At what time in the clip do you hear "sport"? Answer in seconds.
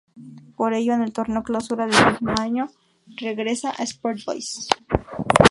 3.83-4.21